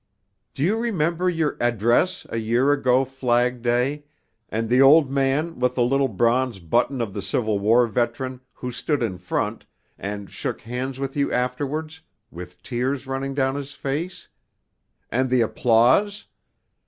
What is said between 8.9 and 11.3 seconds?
in front, and shook hands with